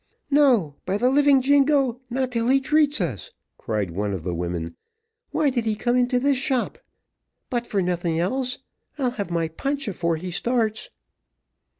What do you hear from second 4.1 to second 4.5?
of the